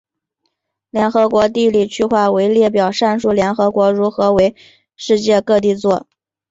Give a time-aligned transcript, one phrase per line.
[0.89, 4.55] 联合国地理区划列表阐述联合国如何为
[4.95, 6.07] 世界各地作。